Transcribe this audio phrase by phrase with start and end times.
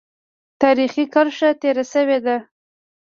[0.61, 2.37] تاریخي کرښه تېره شوې ده.